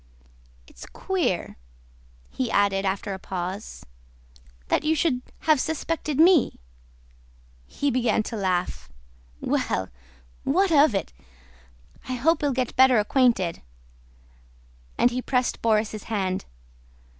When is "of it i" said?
10.71-12.13